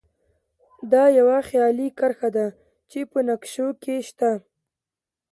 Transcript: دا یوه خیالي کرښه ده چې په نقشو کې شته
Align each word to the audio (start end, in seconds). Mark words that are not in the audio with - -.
دا 0.91 1.03
یوه 1.19 1.37
خیالي 1.49 1.87
کرښه 1.99 2.29
ده 2.35 2.47
چې 2.89 2.99
په 3.11 3.19
نقشو 3.29 3.67
کې 3.83 3.95
شته 4.07 4.31